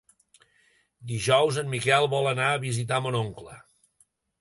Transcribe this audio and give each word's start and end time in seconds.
Dijous 1.11 1.61
en 1.63 1.71
Miquel 1.75 2.09
vol 2.17 2.33
anar 2.33 2.51
a 2.57 2.65
visitar 2.67 3.01
mon 3.07 3.23
oncle. 3.25 3.63